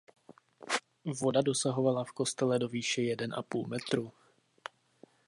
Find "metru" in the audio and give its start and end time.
3.67-4.13